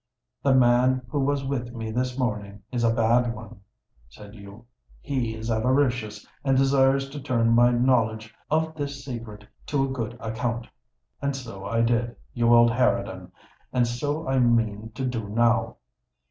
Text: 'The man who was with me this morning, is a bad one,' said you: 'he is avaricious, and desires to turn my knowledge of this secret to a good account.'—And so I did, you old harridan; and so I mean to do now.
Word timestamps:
'The 0.41 0.55
man 0.55 1.03
who 1.09 1.19
was 1.19 1.45
with 1.45 1.75
me 1.75 1.91
this 1.91 2.17
morning, 2.17 2.63
is 2.71 2.83
a 2.83 2.89
bad 2.91 3.35
one,' 3.35 3.59
said 4.09 4.33
you: 4.33 4.65
'he 4.99 5.35
is 5.35 5.51
avaricious, 5.51 6.25
and 6.43 6.57
desires 6.57 7.07
to 7.07 7.21
turn 7.21 7.49
my 7.51 7.69
knowledge 7.69 8.33
of 8.49 8.73
this 8.73 9.05
secret 9.05 9.45
to 9.67 9.85
a 9.85 9.89
good 9.89 10.17
account.'—And 10.19 11.35
so 11.35 11.65
I 11.67 11.81
did, 11.81 12.15
you 12.33 12.51
old 12.51 12.71
harridan; 12.71 13.31
and 13.71 13.85
so 13.85 14.27
I 14.27 14.39
mean 14.39 14.89
to 14.95 15.05
do 15.05 15.29
now. 15.29 15.75